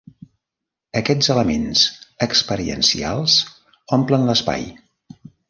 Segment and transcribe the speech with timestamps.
[1.01, 1.83] Aquests elements
[2.27, 3.37] experiencials
[4.01, 4.69] omplen l'espai.